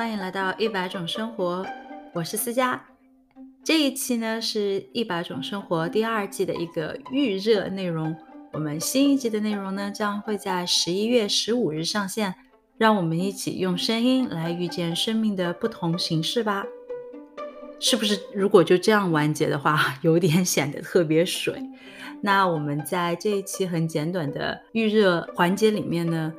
[0.00, 1.62] 欢迎来到一百种生活，
[2.14, 2.82] 我是思佳。
[3.62, 8.16] 这一期呢是一百种生活第二季的一个预热内容。
[8.50, 12.34] 我们新一季的内容呢将会在十一月十五日上线，
[12.78, 16.64] 让我们一起用声音来遇见生命的不同形式吧。
[17.78, 18.18] 是不是？
[18.32, 21.62] 如果就这样完结的话， 有点显得特别水。
[22.22, 26.32] 那我们在这一期很简短的预热环节里面呢？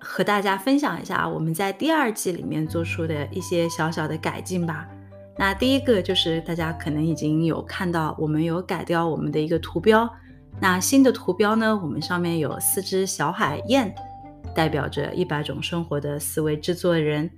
[0.00, 4.88] 和大家分享一下我们在第二季里面做出的一些小小的改进吧。
[5.36, 10.08] 那第一个就是大家可能已经有看到，我们有改掉我们的一个图标。
[10.60, 13.94] 那新的图标呢，我们上面有四只小海燕，
[14.54, 17.30] 代表着一百种生活的四位制作人。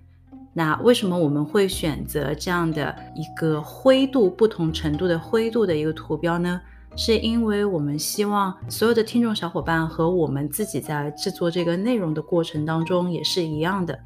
[0.54, 6.60] 那为什么我们会选择这样的一个灰度不同程度的灰度的一个图标呢？
[6.96, 13.98] 是因为我们希望所有的听众小伙伴和我们自己在制作这个内容的过程当中也是一样的。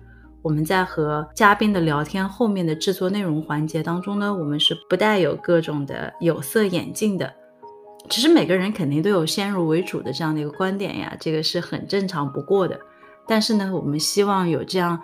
[0.42, 7.32] 我们在和嘉宾的聊天后面的制作内容环节当中呢，我们是不带有各种的有色眼镜的。
[8.10, 12.78] 其实每个人肯定都有先入为主的这样的一个观点呀，这个是很正常不过的。
[13.26, 15.00] 但是呢，我们希望有这样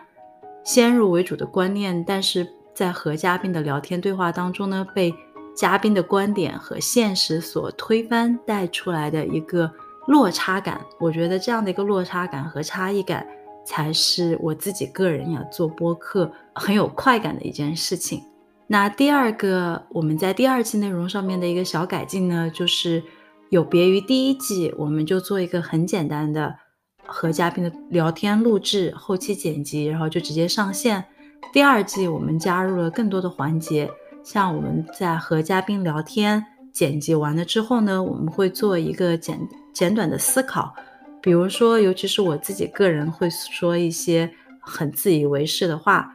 [0.62, 5.12] 先入为主的观念，但是在和嘉宾的聊天对话当中呢，被。
[5.60, 9.70] 嘉宾的观点和现实所推翻带出来的一个
[10.06, 13.26] 落差感，我觉得这样的一个落差感和差异感，
[13.66, 18.22] 才是我自己个人呀做播客很有快感的一件事情。
[18.68, 23.04] 那第二个，我们在第二季内容上面的一个小改进呢，就是
[23.50, 26.56] 有别于第一季，我们就做一个很简单的
[27.04, 31.04] 和嘉宾的聊天录制，后期剪辑，然后就直接上线。
[31.52, 33.90] 第二季我们加入了更多的环节。
[34.22, 39.38] 像我们在和嘉宾聊天剪辑完了之后呢，我们会做一个简
[39.72, 40.74] 简短的思考，
[41.20, 46.14] 比如说，尤其是我自己个人会说一些很自以为是的话，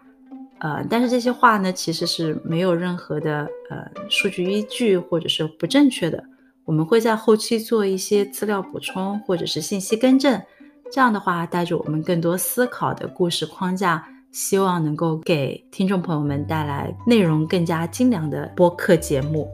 [0.60, 6.24] 呃，但是这些话呢，其实是没有任何的呃数据依据或者是不正确的。
[6.64, 10.42] 我们会在后期做一些资料补充或者是信息更正，
[10.92, 14.08] 这样的话带着我们更多思考的故事框架。
[14.36, 19.48] 希望能够给听众朋友们带来内容更加精良的播客节目。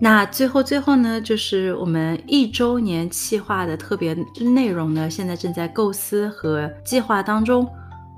[0.00, 7.64] 那最后最后呢，就是我们一周年企划的特别内容呢，现在正在构思和计划当中。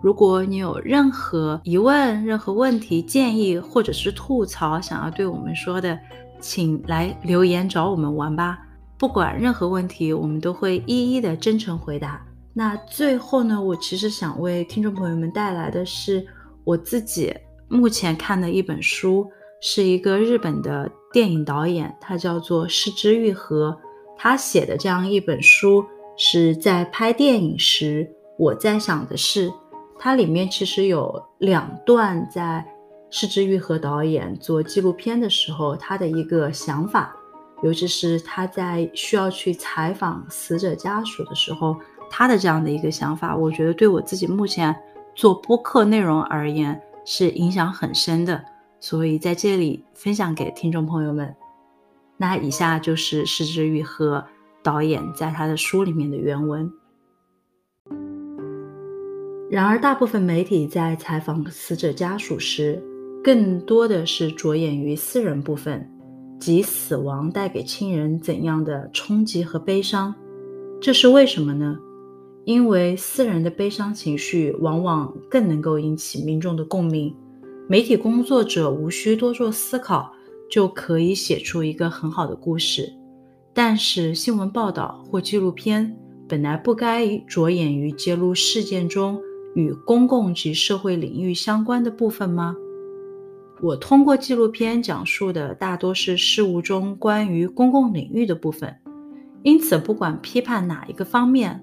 [0.01, 5.99] 如果你有任何疑问、任何问题、建议或者是吐槽，想要对我们说的，
[6.41, 8.59] 请来留言找我们玩吧。
[8.97, 12.19] 不管任何问题，我们都会一一的真诚回答。
[12.55, 16.27] 那最后呢，我其实想为听众朋友们带来的是
[16.65, 17.35] 我自己
[17.67, 19.27] 目前看的一本书，
[19.63, 23.75] 是一个日本的电影导演，他叫做市之愈合，
[24.19, 25.83] 他写的这样一本书
[26.19, 28.07] 是在拍电影时
[28.39, 29.51] 我在想的是，
[29.99, 32.63] 它里面其实有两段在
[33.09, 37.17] 市之愈合导演做纪录片的时候他的一个想法，
[37.63, 41.75] 尤其是他在需要去采访死者家属的时候。
[42.15, 44.77] 他的这样的一个想法，我觉得对我自己目前
[45.15, 48.45] 做播客内容而言是影响很深的，
[48.81, 51.35] 所以在这里分享给听众朋友们。
[52.19, 54.23] 那以下就是石之予和
[54.63, 56.71] 导演在他的书里面的原文。
[59.51, 62.83] 然而，大部分媒体在采访死者家属时，
[63.25, 65.91] 更多的是着眼于私人部分，
[66.39, 70.15] 即死亡带给亲人怎样的冲击和悲伤。
[70.79, 71.79] 这是为什么呢？
[72.45, 77.15] 因为私人的悲伤情绪往往更能够引起民众的共鸣，
[77.69, 80.13] 媒体工作者无需多做思考
[80.51, 82.93] 就可以写出一个很好的故事。
[83.55, 85.97] 但是新闻报道或纪录片
[86.29, 89.21] 本来不该着眼于揭露事件中
[89.55, 92.57] 与公共及社会领域相关的部分吗？
[93.61, 98.75] 我通过纪录片讲述的大多是事物中关于公共领域的部分，
[99.45, 101.63] 因此不管批判哪一个方面。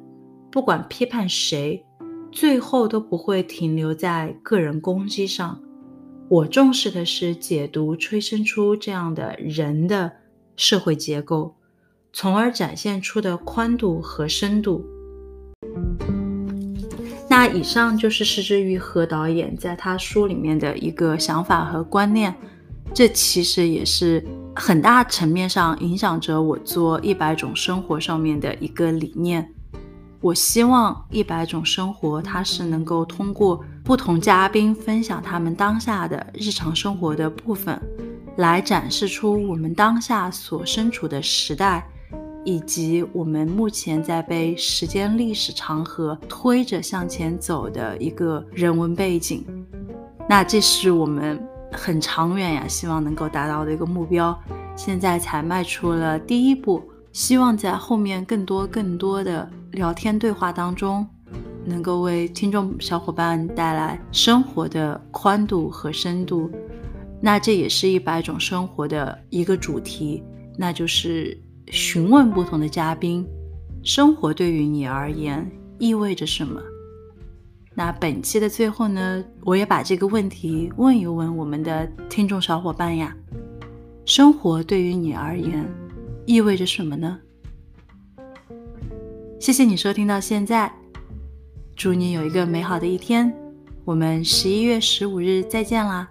[0.52, 1.86] 不管批判谁，
[2.32, 5.60] 最后都不会停留在个人攻击上。
[6.28, 10.12] 我重视的是解读催生出这样的人的
[10.56, 11.56] 社会结构，
[12.14, 14.84] 从而展现出的宽度和深度。
[17.30, 22.36] 那以上就是施之玉和导演在他书里面的一个想法和观念，
[22.92, 24.24] 这其实也是
[24.56, 29.48] 很大层面上影响着我做一百种生活上面的一个理念。
[30.22, 37.82] 我希望一百种生活，它是能够通过不同嘉宾分享他们当下的日常生活的部分，
[38.36, 41.88] 来展示出我们当下所身处的时代，
[42.44, 49.46] 以及我们目前在被时间历史长河推着向前走的一个人文背景。
[50.28, 51.42] 那这是我们
[51.72, 54.38] 很长远呀，希望能够达到的一个目标。
[54.76, 56.84] 现在才迈出了第一步，
[57.20, 61.06] 希望在后面更多更多的聊天对话当中，
[61.66, 66.50] 能够为听众小伙伴带来生活的宽度和深度。
[67.20, 70.24] 那这也是一百种生活的一个主题，
[70.58, 71.38] 那就是
[71.68, 73.28] 询问不同的嘉宾，
[73.84, 75.46] 生活对于你而言
[75.78, 76.62] 意味着什么？
[77.76, 83.14] 那本期的最后呢，我也把这个问题问一问我们的听众小伙伴呀：
[84.06, 85.70] 生活对于你而言
[86.30, 87.20] 意味着什么呢？
[89.40, 90.72] 谢谢你收听到现在，
[91.76, 93.36] 祝你有一个美好的一天，
[93.84, 96.08] 我们十一月十五日再见啦！